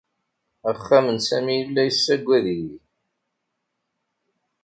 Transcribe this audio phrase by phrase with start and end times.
[0.69, 2.77] Axxam n Sami yella yessaggad-iyi.